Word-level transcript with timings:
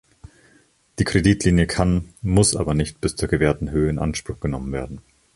Die 0.97 1.03
Kreditlinie 1.03 1.67
kann, 1.67 2.11
muss 2.23 2.55
aber 2.55 2.73
nicht 2.73 3.01
bis 3.01 3.15
zur 3.15 3.29
gewährten 3.29 3.69
Höhe 3.69 3.87
in 3.87 3.99
Anspruch 3.99 4.39
genommen 4.39 4.71
werden. 4.73 5.01